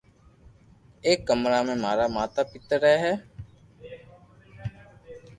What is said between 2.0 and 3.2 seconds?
ماتا پيتا رھي ھي